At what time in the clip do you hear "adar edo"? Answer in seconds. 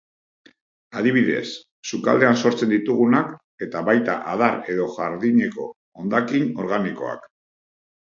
4.31-4.87